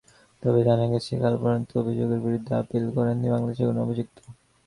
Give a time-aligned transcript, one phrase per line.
[0.43, 4.17] তবে জানা গেছে, কাল পর্যন্তও অভিযোগের বিরুদ্ধে আপিল করেননি বাংলাদেশের কোনো অভিযুক্ত।